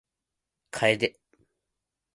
[0.71, 1.01] 楓